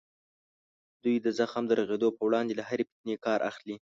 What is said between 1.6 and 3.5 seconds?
د رغېدو په وړاندې له هرې فتنې کار